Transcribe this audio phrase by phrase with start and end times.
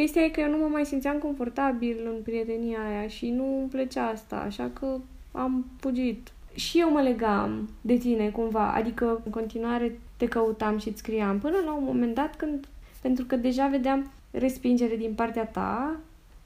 [0.00, 3.68] chestia e că eu nu mă mai simțeam confortabil în prietenia aia și nu îmi
[3.68, 4.96] plăcea asta, așa că
[5.32, 6.32] am fugit.
[6.54, 11.38] Și eu mă legam de tine cumva, adică în continuare te căutam și îți scriam
[11.38, 12.68] până la un moment dat când,
[13.00, 16.00] pentru că deja vedeam respingere din partea ta,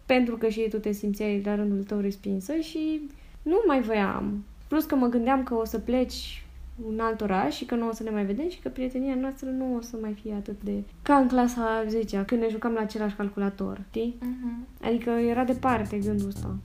[0.07, 3.00] pentru că și tu te simțeai la rândul tău respinsă și
[3.43, 4.45] nu mai voiam.
[4.69, 6.45] Plus că mă gândeam că o să pleci
[6.87, 9.49] un alt oraș și că nu o să ne mai vedem și că prietenia noastră
[9.51, 10.82] nu o să mai fie atât de...
[11.03, 14.19] ca în clasa 10 când ne jucam la același calculator, știi?
[14.19, 14.87] Uh-huh.
[14.87, 16.58] Adică era departe gândul ăsta.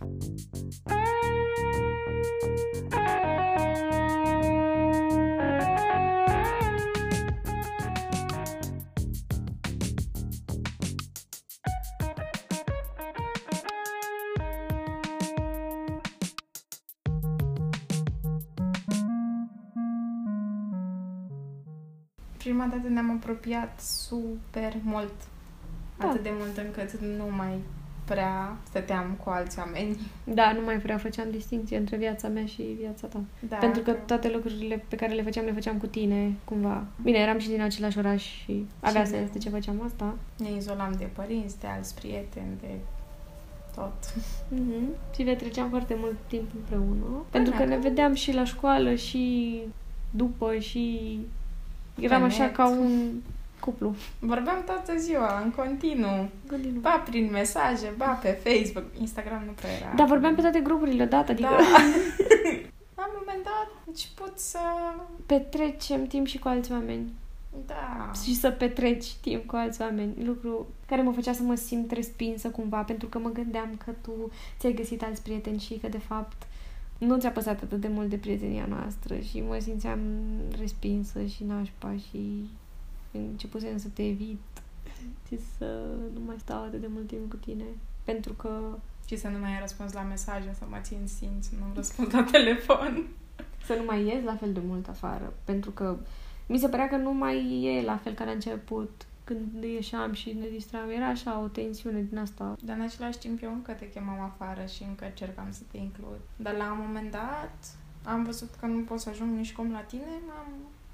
[22.48, 25.14] Prima dată ne-am apropiat super mult.
[25.98, 26.08] Da.
[26.08, 27.54] Atât de mult încât nu mai
[28.06, 29.98] prea stăteam cu alți oameni.
[30.24, 33.22] Da, nu mai prea făceam distinție între viața mea și viața ta.
[33.40, 36.86] Da, Pentru că toate lucrurile pe care le făceam, le făceam cu tine, cumva.
[37.02, 40.18] Bine, eram și din același oraș și avea și sens de ce făceam asta.
[40.38, 42.70] Ne izolam de părinți, de alți prieteni, de
[43.76, 44.14] tot.
[44.54, 45.14] Mm-hmm.
[45.16, 47.24] Și ne treceam foarte mult timp împreună.
[47.30, 49.60] Pentru că ne vedeam și la școală și
[50.12, 51.20] după și
[52.00, 53.12] Eram așa ca un
[53.60, 53.96] cuplu.
[54.20, 56.30] Vorbeam toată ziua, în continuu.
[56.50, 56.80] continuu.
[56.82, 58.86] Ba prin mesaje, ba pe Facebook.
[59.00, 59.94] Instagram nu prea era.
[59.96, 61.50] Da, vorbeam pe toate grupurile odată, adică...
[61.50, 61.58] Da.
[62.98, 64.60] La un moment dat început să...
[65.26, 67.14] Petrecem timp și cu alți oameni.
[67.66, 68.12] Da.
[68.24, 70.24] Și să petreci timp cu alți oameni.
[70.24, 74.32] Lucru care mă făcea să mă simt respinsă cumva, pentru că mă gândeam că tu
[74.60, 76.48] ți-ai găsit alți prieteni și că de fapt
[76.98, 80.00] nu ți-a păsat atât de mult de prietenia noastră și mă simțeam
[80.60, 82.50] respinsă și nașpa și
[83.12, 84.40] începusem să te evit
[85.28, 87.64] și să nu mai stau atât de mult timp cu tine.
[88.04, 88.78] Pentru că...
[89.06, 92.24] Și să nu mai ai răspuns la mesaje, să mă țin simț, nu răspund la
[92.24, 93.08] telefon.
[93.66, 95.34] Să nu mai ies la fel de mult afară.
[95.44, 95.98] Pentru că
[96.48, 100.38] mi se părea că nu mai e la fel ca la început când ieșeam și
[100.40, 102.56] ne distram, era așa o tensiune din asta.
[102.62, 106.20] Dar în același timp eu încă te chemam afară și încă încercam să te includ.
[106.36, 107.58] Dar la un moment dat
[108.04, 110.48] am văzut că nu pot să ajung nici cum la tine, am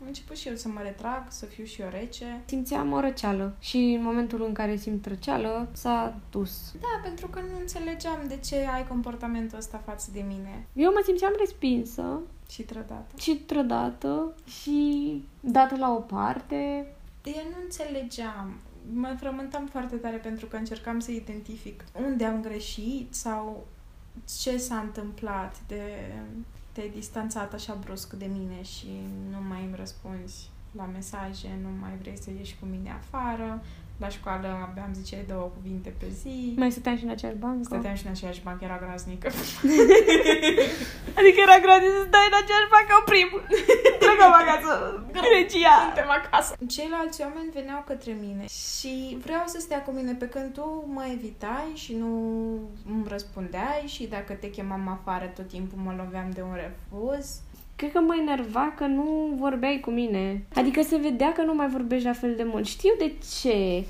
[0.05, 2.41] început și eu să mă retrag, să fiu și eu rece.
[2.45, 6.73] Simțeam o răceală și în momentul în care simt răceală s-a dus.
[6.81, 10.67] Da, pentru că nu înțelegeam de ce ai comportamentul ăsta față de mine.
[10.73, 12.19] Eu mă simțeam respinsă.
[12.49, 13.15] Și trădată.
[13.17, 16.87] Și trădată și dată la o parte
[17.29, 18.59] eu nu înțelegeam.
[18.93, 23.67] Mă frământam foarte tare pentru că încercam să identific unde am greșit sau
[24.41, 25.81] ce s-a întâmplat de
[26.71, 28.87] te-ai distanțat așa brusc de mine și
[29.29, 33.63] nu mai îmi răspunzi la mesaje, nu mai vrei să ieși cu mine afară,
[33.97, 36.53] la școală aveam, zice, două cuvinte pe zi.
[36.57, 37.63] Mai stăteam și în aceeași bancă?
[37.63, 39.27] Stăteam și în aceeași bancă, era graznică.
[41.19, 43.41] adică era gratis să stai în aceeași bancă în primul.
[43.99, 44.71] Plecam acasă,
[45.17, 45.75] Grecia.
[45.85, 46.51] Suntem acasă.
[46.75, 51.03] Ceilalți oameni veneau către mine și vreau să stea cu mine pe când tu mă
[51.15, 52.09] evitai și nu
[52.93, 57.41] îmi răspundeai și dacă te chemam afară tot timpul mă loveam de un refuz
[57.83, 60.45] cred că mă enerva că nu vorbeai cu mine.
[60.55, 62.65] Adică se vedea că nu mai vorbești la fel de mult.
[62.65, 63.85] Știu de ce,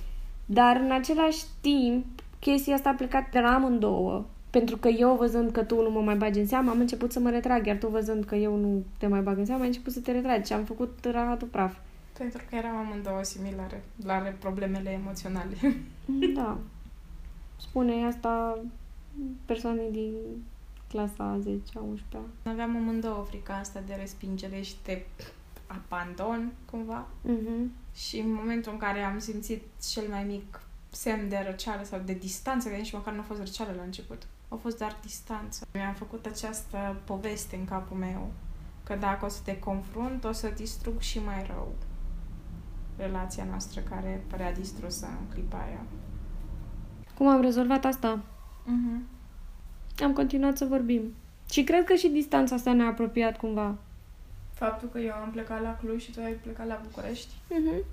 [0.45, 2.05] dar în același timp
[2.39, 4.25] chestia asta a plecat de la amândouă.
[4.49, 7.19] Pentru că eu văzând că tu nu mă mai bagi în seamă, am început să
[7.19, 9.93] mă retrag, iar tu văzând că eu nu te mai bag în seamă, ai început
[9.93, 11.75] să te retragi și am făcut rahatul praf.
[12.17, 15.55] Pentru că eram amândouă similare la problemele emoționale.
[16.35, 16.57] Da.
[17.57, 18.59] Spune asta
[19.45, 20.13] persoanei din
[20.93, 25.05] clasa 10 11 Aveam amândouă frica asta de respingere și de
[25.67, 27.07] abandon, cumva.
[27.07, 27.67] Uh-huh.
[27.95, 32.13] Și în momentul în care am simțit cel mai mic semn de răceală sau de
[32.13, 35.67] distanță, că nici măcar nu a fost răceală la început, a fost doar distanță.
[35.73, 38.31] Mi-am făcut această poveste în capul meu,
[38.83, 41.73] că dacă o să te confrunt, o să distrug și mai rău
[42.97, 45.81] relația noastră care părea distrusă în clipa aia.
[47.17, 48.23] Cum am rezolvat asta?
[48.63, 49.12] Uh-huh
[49.99, 51.13] am continuat să vorbim.
[51.51, 53.75] Și cred că și distanța asta ne-a apropiat cumva.
[54.53, 57.33] Faptul că eu am plecat la Cluj și tu ai plecat la București.
[57.33, 57.85] Uh-huh.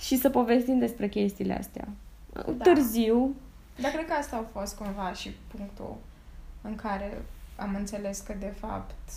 [0.00, 1.88] Și să povestim despre chestiile astea.
[2.32, 2.62] Da.
[2.62, 3.34] Târziu.
[3.80, 5.96] Dar cred că asta a fost cumva și punctul
[6.62, 7.22] în care
[7.56, 9.10] am înțeles că de fapt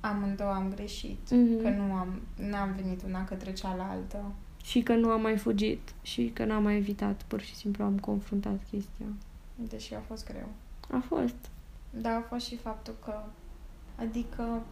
[0.00, 1.18] amândouă am greșit.
[1.26, 1.62] Uh-huh.
[1.62, 4.24] Că nu am n-am venit una către cealaltă.
[4.64, 7.98] Și că nu am mai fugit și că n-am mai evitat, pur și simplu am
[7.98, 9.06] confruntat chestia.
[9.54, 10.48] Deși a fost greu.
[10.90, 11.34] A fost.
[11.96, 13.22] Da, a fost și faptul că,
[13.96, 14.62] adică,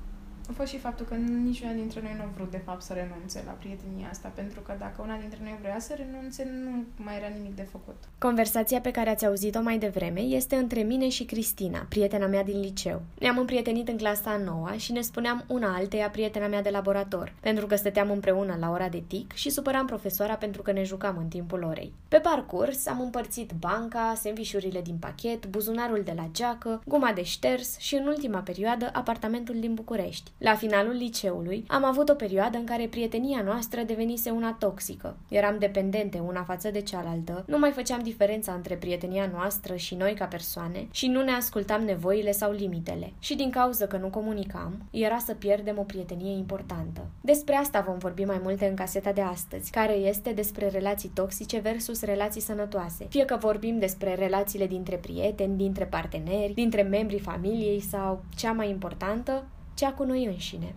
[0.49, 3.43] a fost și faptul că niciuna dintre noi nu a vrut, de fapt, să renunțe
[3.47, 7.27] la prietenia asta, pentru că dacă una dintre noi vrea să renunțe, nu mai era
[7.37, 7.97] nimic de făcut.
[8.19, 12.61] Conversația pe care ați auzit-o mai devreme este între mine și Cristina, prietena mea din
[12.61, 13.03] liceu.
[13.19, 17.33] Ne-am împrietenit în clasa a noua și ne spuneam una alteia prietena mea de laborator,
[17.41, 21.17] pentru că stăteam împreună la ora de tic și supăram profesoara pentru că ne jucam
[21.19, 21.93] în timpul orei.
[22.09, 27.79] Pe parcurs am împărțit banca, sandvișurile din pachet, buzunarul de la geacă, guma de șters
[27.79, 30.32] și, în ultima perioadă, apartamentul din București.
[30.39, 35.17] La finalul liceului, am avut o perioadă în care prietenia noastră devenise una toxică.
[35.29, 40.15] Eram dependente una față de cealaltă, nu mai făceam diferența între prietenia noastră și noi
[40.15, 43.13] ca persoane și nu ne ascultam nevoile sau limitele.
[43.19, 47.07] Și din cauza că nu comunicam, era să pierdem o prietenie importantă.
[47.21, 51.59] Despre asta vom vorbi mai multe în caseta de astăzi, care este despre relații toxice
[51.59, 53.07] versus relații sănătoase.
[53.09, 58.71] Fie că vorbim despre relațiile dintre prieteni, dintre parteneri, dintre membrii familiei sau, cea mai
[58.71, 59.45] importantă,
[59.83, 60.75] cea cu noi înșine.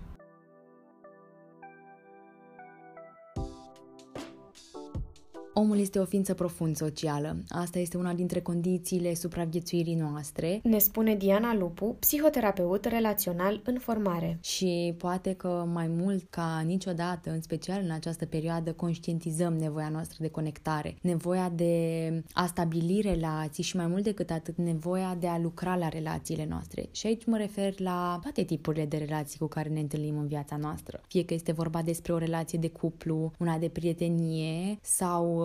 [5.58, 7.38] Omul este o ființă profund socială.
[7.48, 10.60] Asta este una dintre condițiile supraviețuirii noastre.
[10.64, 14.40] Ne spune Diana Lupu, psihoterapeut relațional în formare.
[14.42, 20.18] Și poate că mai mult ca niciodată, în special în această perioadă, conștientizăm nevoia noastră
[20.20, 25.40] de conectare, nevoia de a stabili relații și mai mult decât atât, nevoia de a
[25.40, 26.88] lucra la relațiile noastre.
[26.92, 30.56] Și aici mă refer la toate tipurile de relații cu care ne întâlnim în viața
[30.56, 31.02] noastră.
[31.08, 35.44] Fie că este vorba despre o relație de cuplu, una de prietenie sau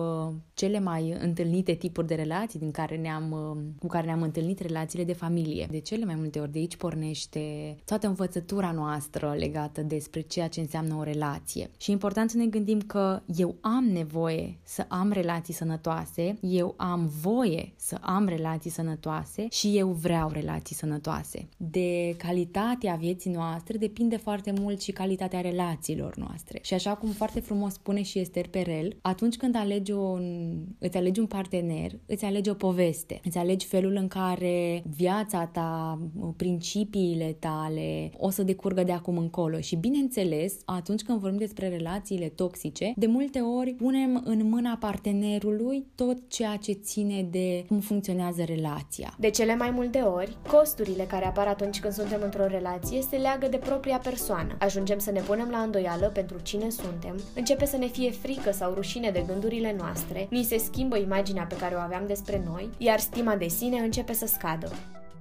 [0.53, 5.03] cele mai întâlnite tipuri de relații din care ne-am, uh, cu care ne-am întâlnit relațiile
[5.03, 5.67] de familie.
[5.69, 10.59] De cele mai multe ori de aici pornește toată învățătura noastră legată despre ceea ce
[10.59, 11.69] înseamnă o relație.
[11.77, 16.73] Și e important să ne gândim că eu am nevoie să am relații sănătoase, eu
[16.77, 21.47] am voie să am relații sănătoase și eu vreau relații sănătoase.
[21.57, 26.59] De calitatea vieții noastre depinde foarte mult și calitatea relațiilor noastre.
[26.61, 30.97] Și așa cum foarte frumos spune și Esther Perel, atunci când alegi alegi un, îți
[30.97, 35.99] alegi un partener, îți alegi o poveste, îți alegi felul în care viața ta,
[36.35, 39.59] principiile tale o să decurgă de acum încolo.
[39.59, 45.85] Și bineînțeles, atunci când vorbim despre relațiile toxice, de multe ori punem în mâna partenerului
[45.95, 49.15] tot ceea ce ține de cum funcționează relația.
[49.19, 53.47] De cele mai multe ori, costurile care apar atunci când suntem într-o relație se leagă
[53.47, 54.55] de propria persoană.
[54.59, 58.73] Ajungem să ne punem la îndoială pentru cine suntem, începe să ne fie frică sau
[58.73, 62.99] rușine de gândurile noastre, ni se schimbă imaginea pe care o aveam despre noi, iar
[62.99, 64.71] stima de sine începe să scadă.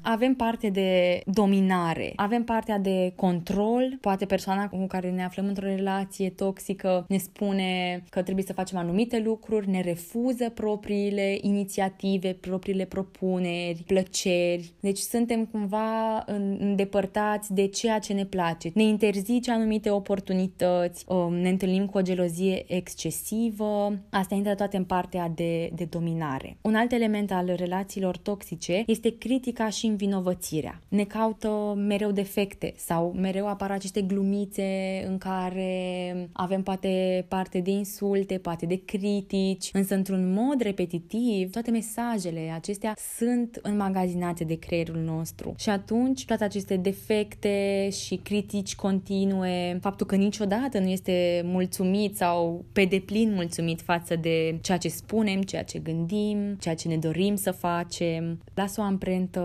[0.02, 5.66] Avem parte de dominare, avem partea de control, poate persoana cu care ne aflăm într-o
[5.66, 12.84] relație toxică ne spune că trebuie să facem anumite lucruri, ne refuză propriile inițiative, propriile
[12.84, 14.72] propuneri, plăceri.
[14.80, 16.24] Deci suntem cumva
[16.58, 18.70] îndepărtați de ceea ce ne place.
[18.74, 23.98] Ne interzice anumite oportunități, um, ne întâlnim cu o gelozie excesivă.
[24.10, 26.56] Asta intră toate în partea de, de dominare.
[26.60, 30.80] Un alt element al relațiilor toxice este critica și învinovățirea.
[30.88, 37.70] Ne caută mereu defecte sau mereu apar aceste glumițe în care avem poate parte de
[37.70, 45.00] insulte, poate de critici, însă într-un mod repetitiv toate mesajele acestea sunt înmagazinate de creierul
[45.04, 45.54] nostru.
[45.58, 52.64] Și atunci toate aceste defecte și critici continue, faptul că niciodată nu este mulțumit sau
[52.72, 57.36] pe deplin mulțumit față de ceea ce spunem, ceea ce gândim, ceea ce ne dorim
[57.36, 59.40] să facem, lasă o amprentă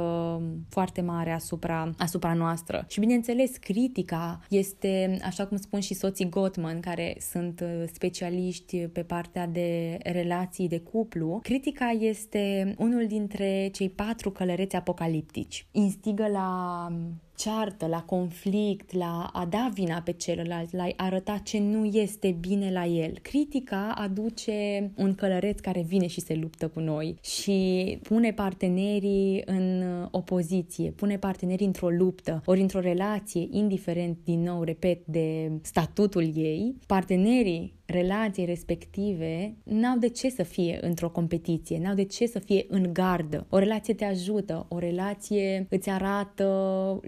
[0.69, 2.85] foarte mare asupra, asupra noastră.
[2.87, 9.03] Și bineînțeles, critica este, așa cum spun și soții Gottman, care sunt uh, specialiști pe
[9.03, 15.67] partea de relații de cuplu, critica este unul dintre cei patru călăreți apocaliptici.
[15.71, 16.87] Instigă la
[17.35, 22.35] ceartă, la conflict, la a da vina pe celălalt, la a arăta ce nu este
[22.39, 23.17] bine la el.
[23.21, 29.83] Critica aduce un călăreț care vine și se luptă cu noi și pune partenerii în
[30.11, 36.75] opoziție, pune partenerii într-o luptă, ori într-o relație, indiferent, din nou, repet, de statutul ei,
[36.87, 42.65] partenerii relației respective n-au de ce să fie într-o competiție, n-au de ce să fie
[42.69, 43.45] în gardă.
[43.49, 46.45] O relație te ajută, o relație îți arată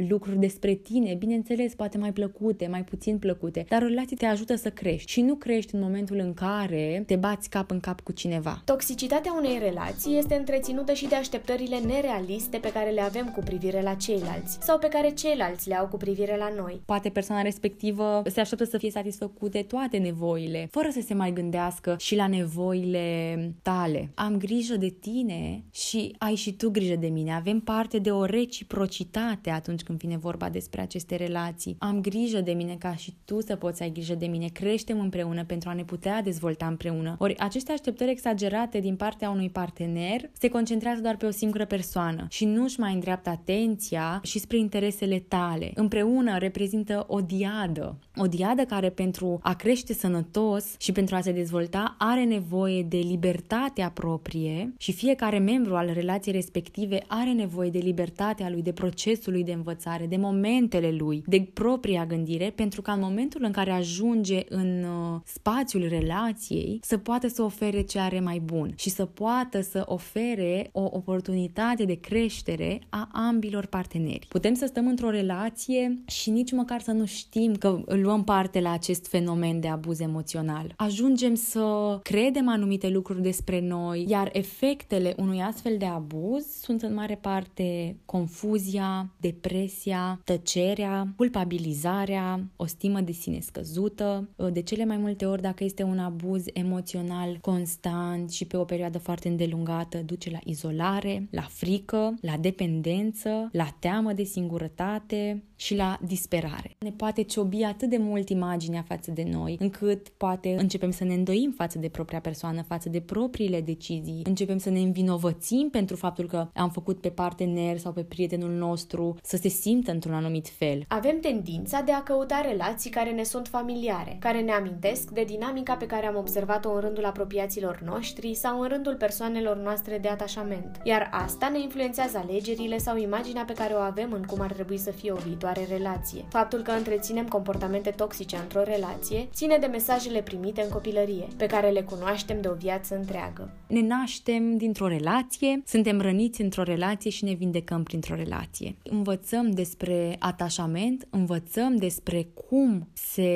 [0.09, 4.55] lucruri despre tine, bineînțeles, poate mai plăcute, mai puțin plăcute, dar o relație te ajută
[4.55, 8.11] să crești și nu crești în momentul în care te bați cap în cap cu
[8.11, 8.61] cineva.
[8.65, 13.81] Toxicitatea unei relații este întreținută și de așteptările nerealiste pe care le avem cu privire
[13.81, 16.81] la ceilalți sau pe care ceilalți le au cu privire la noi.
[16.85, 21.95] Poate persoana respectivă se așteaptă să fie satisfăcute toate nevoile fără să se mai gândească
[21.99, 24.11] și la nevoile tale.
[24.15, 27.33] Am grijă de tine și ai și tu grijă de mine.
[27.33, 31.75] Avem parte de o reciprocitate atunci când vine vorba despre aceste relații.
[31.79, 34.47] Am grijă de mine ca și tu să poți ai grijă de mine.
[34.47, 37.15] Creștem împreună pentru a ne putea dezvolta împreună.
[37.19, 42.25] Ori aceste așteptări exagerate din partea unui partener se concentrează doar pe o singură persoană
[42.29, 45.71] și nu își mai îndreaptă atenția și spre interesele tale.
[45.75, 47.99] Împreună reprezintă o diadă.
[48.15, 52.97] O diadă care pentru a crește sănătos și pentru a se dezvolta are nevoie de
[52.97, 59.33] libertatea proprie și fiecare membru al relației respective are nevoie de libertatea lui, de procesul
[59.33, 63.71] lui de învățare, de momentele lui, de propria gândire, pentru ca în momentul în care
[63.71, 69.05] ajunge în uh, spațiul relației să poată să ofere ce are mai bun și să
[69.05, 74.25] poată să ofere o oportunitate de creștere a ambilor parteneri.
[74.29, 78.71] Putem să stăm într-o relație și nici măcar să nu știm că luăm parte la
[78.71, 80.46] acest fenomen de abuz emoțional.
[80.75, 86.93] Ajungem să credem anumite lucruri despre noi, iar efectele unui astfel de abuz sunt în
[86.93, 94.29] mare parte confuzia, depresia, tăcerea, culpabilizarea, o stimă de sine scăzută.
[94.51, 98.97] De cele mai multe ori, dacă este un abuz emoțional constant și pe o perioadă
[98.97, 105.97] foarte îndelungată, duce la izolare, la frică, la dependență, la teamă de singurătate și la
[106.05, 106.75] disperare.
[106.79, 111.13] Ne poate ciobi atât de mult imaginea față de noi, încât poate începem să ne
[111.13, 116.25] îndoim față de propria persoană, față de propriile decizii, începem să ne învinovățim pentru faptul
[116.25, 120.83] că am făcut pe partener sau pe prietenul nostru să se simtă într-un anumit fel.
[120.87, 125.73] Avem tendința de a căuta relații care ne sunt familiare, care ne amintesc de dinamica
[125.73, 130.79] pe care am observat-o în rândul apropiaților noștri sau în rândul persoanelor noastre de atașament.
[130.83, 134.77] Iar asta ne influențează alegerile sau imaginea pe care o avem în cum ar trebui
[134.77, 136.25] să fie o viitoare relație.
[136.29, 141.69] Faptul că întreținem comportamente toxice într-o relație ține de mesajele primite în copilărie, pe care
[141.69, 143.49] le cunoaștem de o viață întreagă.
[143.67, 148.75] Ne naștem dintr-o relație, suntem răniți într-o relație și ne vindecăm printr-o relație.
[148.83, 153.29] Învățăm despre atașament, învățăm despre cum se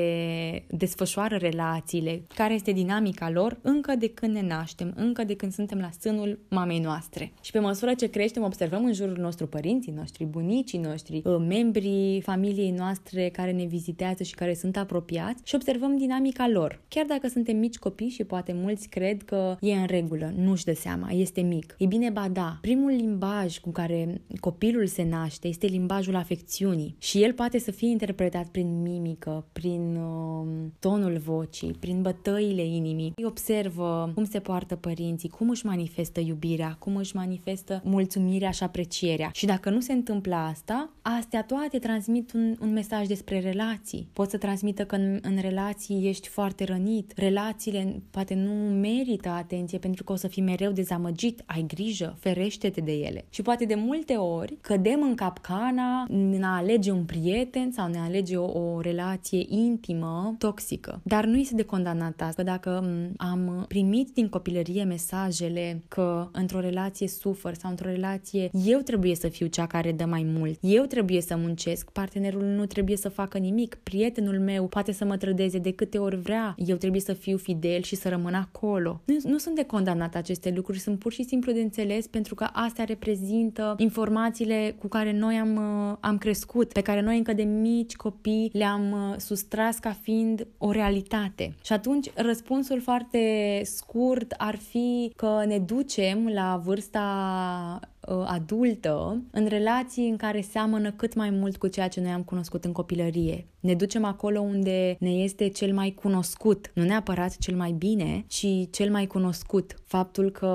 [0.69, 5.79] desfășoară relațiile, care este dinamica lor încă de când ne naștem, încă de când suntem
[5.79, 7.33] la sânul mamei noastre.
[7.41, 12.21] Și pe măsură ce creștem, observăm în jurul nostru părinții noștri, bunicii noștri, uh, membrii
[12.21, 16.81] familiei noastre care ne vizitează și care sunt apropiați și observăm dinamica lor.
[16.87, 20.73] Chiar dacă suntem mici copii și poate mulți cred că e în regulă, nu-și dă
[20.73, 21.75] seama, este mic.
[21.77, 27.23] E bine, ba da, primul limbaj cu care copilul se naște este limbajul afecțiunii și
[27.23, 30.47] el poate să fie interpretat prin mimică, prin uh,
[30.79, 33.13] tonul vocii, prin bătăile inimii.
[33.15, 38.63] Îi observă cum se poartă părinții, cum își manifestă iubirea, cum își manifestă mulțumirea și
[38.63, 39.29] aprecierea.
[39.33, 44.07] Și dacă nu se întâmplă asta, astea toate transmit un, un mesaj despre relații.
[44.13, 49.77] Pot să transmită că în, în relații ești foarte rănit, relațiile poate nu merită atenție
[49.77, 53.25] pentru că o să fii mereu dezamăgit, ai grijă, ferește-te de ele.
[53.29, 57.99] Și poate de multe ori cădem în capcana în a alege un prieten sau ne
[57.99, 61.01] alege o, o relație intimă, toxică.
[61.03, 62.83] Dar nu este de condamnat asta, dacă
[63.17, 69.27] am primit din copilărie mesajele că într-o relație sufăr sau într-o relație eu trebuie să
[69.27, 73.37] fiu cea care dă mai mult, eu trebuie să muncesc, partenerul nu trebuie să facă
[73.37, 77.37] nimic, prietenul meu poate să mă trădeze de câte ori vrea, eu trebuie să fiu
[77.37, 79.01] fidel și să rămân acolo.
[79.05, 82.47] Nu, nu sunt de condamnat aceste lucruri, sunt pur și simplu de înțeles pentru că
[82.53, 85.55] astea reprezintă informațiile cu care noi am,
[85.89, 90.47] uh, am crescut, pe care noi încă de mici copii le-am uh, sustras ca fiind
[90.57, 91.55] o realitate.
[91.63, 99.45] Și atunci răspunsul foarte scurt ar fi că ne ducem la vârsta uh, adultă în
[99.45, 103.45] relații în care seamănă cât mai mult cu ceea ce noi am cunoscut în copilărie.
[103.61, 108.45] Ne ducem acolo unde ne este cel mai cunoscut, nu neapărat cel mai bine, ci
[108.69, 109.75] cel mai cunoscut.
[109.85, 110.47] Faptul că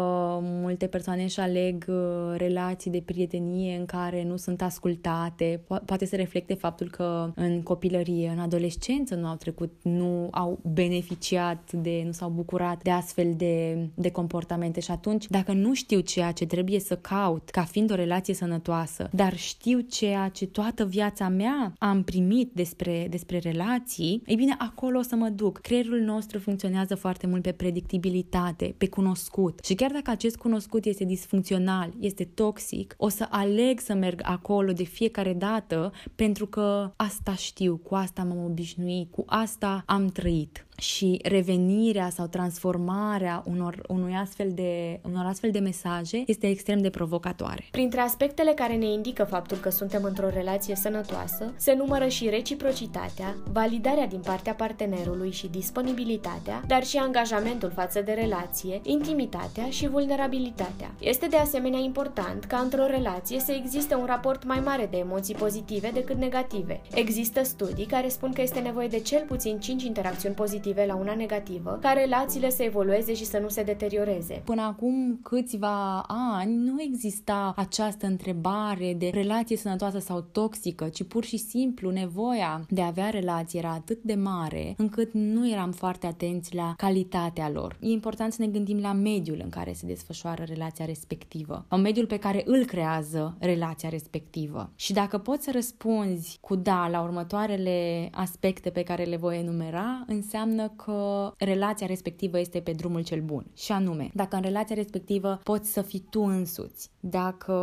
[0.42, 6.06] multe persoane își aleg uh, relații de prietenie în care nu sunt ascultate, po- poate
[6.06, 12.02] să reflecte faptul că în copilărie, în adolescență nu au trecut, nu au beneficiat de,
[12.04, 16.46] nu s-au bucurat de astfel de, de comportamente și atunci, dacă nu știu ceea ce
[16.46, 21.72] trebuie să caut ca fiind o relație sănătoasă, dar știu ceea ce toată viața mea
[21.78, 25.58] am primit despre despre, relații, ei bine, acolo o să mă duc.
[25.58, 29.60] Creierul nostru funcționează foarte mult pe predictibilitate, pe cunoscut.
[29.64, 34.72] Și chiar dacă acest cunoscut este disfuncțional, este toxic, o să aleg să merg acolo
[34.72, 40.65] de fiecare dată pentru că asta știu, cu asta m-am obișnuit, cu asta am trăit.
[40.78, 46.90] Și revenirea sau transformarea unor, unui astfel de, unor astfel de mesaje este extrem de
[46.90, 47.64] provocatoare.
[47.70, 53.36] Printre aspectele care ne indică faptul că suntem într-o relație sănătoasă, se numără și reciprocitatea,
[53.52, 60.94] validarea din partea partenerului și disponibilitatea, dar și angajamentul față de relație, intimitatea și vulnerabilitatea.
[61.00, 65.34] Este de asemenea important ca într-o relație să existe un raport mai mare de emoții
[65.34, 66.80] pozitive decât negative.
[66.94, 71.14] Există studii care spun că este nevoie de cel puțin 5 interacțiuni pozitive la una
[71.14, 74.42] negativă, ca relațiile să evolueze și să nu se deterioreze.
[74.44, 81.24] Până acum câțiva ani nu exista această întrebare de relație sănătoasă sau toxică, ci pur
[81.24, 86.06] și simplu nevoia de a avea relație era atât de mare încât nu eram foarte
[86.06, 87.76] atenți la calitatea lor.
[87.80, 92.06] E important să ne gândim la mediul în care se desfășoară relația respectivă, la mediul
[92.06, 94.70] pe care îl creează relația respectivă.
[94.74, 100.04] Și dacă poți să răspunzi cu da la următoarele aspecte pe care le voi enumera,
[100.06, 103.46] înseamnă că relația respectivă este pe drumul cel bun.
[103.54, 107.54] Și anume, dacă în relația respectivă poți să fii tu însuți, dacă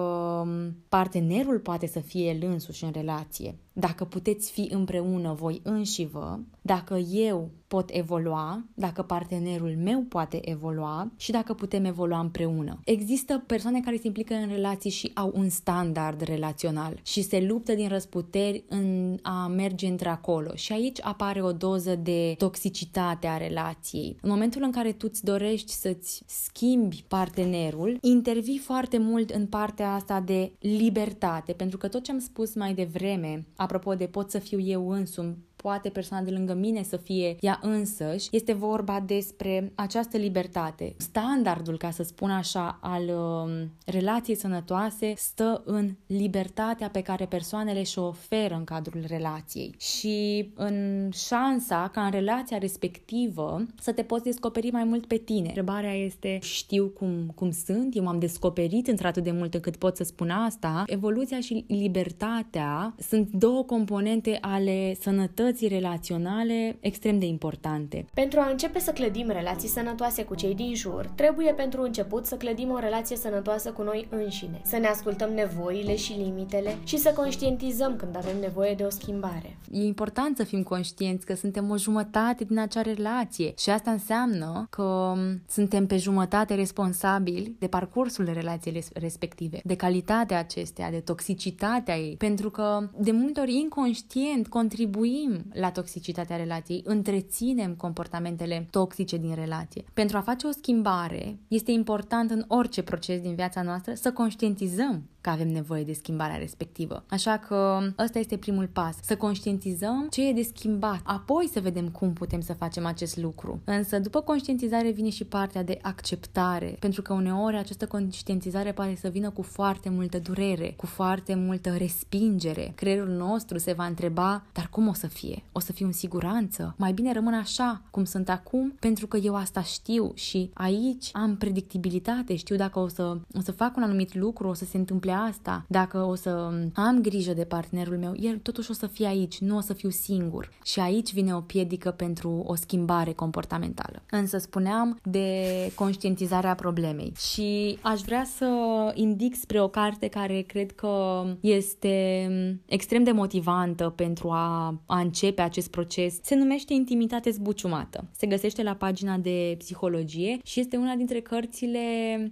[0.90, 6.40] partenerul poate să fie el însuși în relație, dacă puteți fi împreună voi înși vă,
[6.62, 12.80] dacă eu pot evolua, dacă partenerul meu poate evolua și dacă putem evolua împreună.
[12.86, 17.74] Există persoane care se implică în relații și au un standard relațional și se luptă
[17.74, 23.38] din răsputeri în a merge între acolo și aici apare o doză de toxicitate a
[23.38, 24.18] relației.
[24.22, 29.94] În momentul în care tu îți dorești să-ți schimbi partenerul, intervii foarte mult în partea
[29.94, 34.40] asta de libertate, pentru că tot ce am spus mai devreme, apropo de pot să
[34.40, 39.72] fiu eu însumi, poate persoana de lângă mine să fie ea însăși, este vorba despre
[39.76, 40.94] această libertate.
[40.98, 47.84] Standardul, ca să spun așa, al uh, relației sănătoase stă în libertatea pe care persoanele
[47.84, 54.24] și-o oferă în cadrul relației și în șansa ca în relația respectivă să te poți
[54.24, 55.48] descoperi mai mult pe tine.
[55.48, 60.04] Întrebarea este, știu cum, cum sunt, eu m-am descoperit într-atât de mult încât pot să
[60.04, 60.84] spun asta.
[60.88, 68.06] Evoluția și libertatea sunt două componente ale sănătății relații relaționale extrem de importante.
[68.14, 72.36] Pentru a începe să clădim relații sănătoase cu cei din jur, trebuie pentru început să
[72.36, 77.14] clădim o relație sănătoasă cu noi înșine, să ne ascultăm nevoile și limitele și să
[77.16, 79.58] conștientizăm când avem nevoie de o schimbare.
[79.72, 84.68] E important să fim conștienți că suntem o jumătate din acea relație și asta înseamnă
[84.70, 85.14] că
[85.50, 92.50] suntem pe jumătate responsabili de parcursul relației respective, de calitatea acestea, de toxicitatea ei, pentru
[92.50, 99.84] că de multe ori inconștient contribuim la toxicitatea relației, întreținem comportamentele toxice din relație.
[99.94, 105.04] Pentru a face o schimbare, este important în orice proces din viața noastră să conștientizăm
[105.24, 107.04] că avem nevoie de schimbarea respectivă.
[107.10, 111.90] Așa că ăsta este primul pas, să conștientizăm ce e de schimbat, apoi să vedem
[111.90, 113.62] cum putem să facem acest lucru.
[113.64, 119.08] Însă după conștientizare vine și partea de acceptare, pentru că uneori această conștientizare pare să
[119.08, 122.72] vină cu foarte multă durere, cu foarte multă respingere.
[122.76, 125.33] Creierul nostru se va întreba, dar cum o să fie?
[125.52, 126.76] O să fiu în siguranță?
[126.78, 131.38] Mai bine rămân așa cum sunt acum, pentru că eu asta știu și aici am
[131.38, 135.12] predictibilitate, știu dacă o să, o să fac un anumit lucru, o să se întâmple
[135.12, 139.40] asta, dacă o să am grijă de partenerul meu, el totuși o să fie aici,
[139.40, 140.50] nu o să fiu singur.
[140.64, 144.02] Și aici vine o piedică pentru o schimbare comportamentală.
[144.10, 148.48] Însă spuneam de conștientizarea problemei și aș vrea să
[148.94, 152.28] indic spre o carte care cred că este
[152.66, 156.16] extrem de motivantă pentru a, a începe acest proces.
[156.22, 158.06] Se numește Intimitate zbuciumată.
[158.18, 161.80] Se găsește la pagina de psihologie și este una dintre cărțile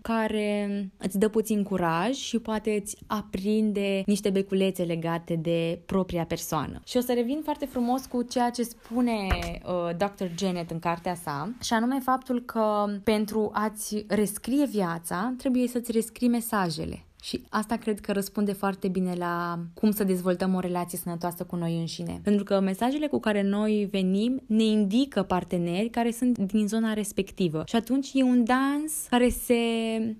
[0.01, 6.25] care îți dă puțin curaj și poate poate îți aprinde niște beculețe legate de propria
[6.25, 6.81] persoană.
[6.85, 9.27] Și o să revin foarte frumos cu ceea ce spune
[9.65, 10.25] uh, Dr.
[10.37, 16.29] Janet în cartea sa, și anume faptul că pentru a-ți rescrie viața, trebuie să-ți rescrii
[16.29, 17.05] mesajele.
[17.21, 21.55] Și asta cred că răspunde foarte bine la cum să dezvoltăm o relație sănătoasă cu
[21.55, 22.19] noi înșine.
[22.23, 27.63] Pentru că mesajele cu care noi venim ne indică parteneri care sunt din zona respectivă.
[27.65, 29.55] Și atunci e un dans care se,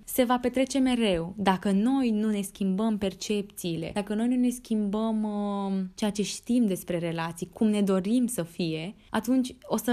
[0.04, 1.34] se va petrece mereu.
[1.36, 6.66] Dacă noi nu ne schimbăm percepțiile, dacă noi nu ne schimbăm uh, ceea ce știm
[6.66, 9.92] despre relații, cum ne dorim să fie, atunci o să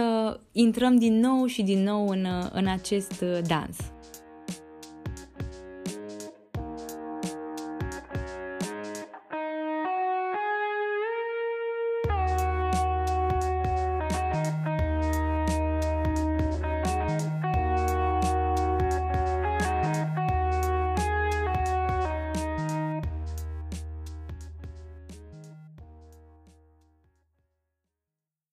[0.52, 3.78] intrăm din nou și din nou în, în acest uh, dans.